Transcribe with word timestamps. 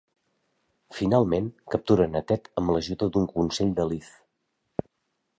Finalment 0.99 1.49
capturen 1.75 2.17
a 2.19 2.21
Ted 2.31 2.49
amb 2.61 2.73
l'ajuda 2.75 3.09
d'un 3.17 3.27
consell 3.35 3.75
de 3.81 3.85
Liz. 3.91 4.09